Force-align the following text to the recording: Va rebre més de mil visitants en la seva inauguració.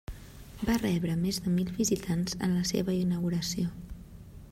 Va 0.69 0.77
rebre 0.83 1.17
més 1.25 1.39
de 1.47 1.53
mil 1.57 1.69
visitants 1.81 2.39
en 2.47 2.55
la 2.61 2.65
seva 2.73 2.97
inauguració. 3.03 3.71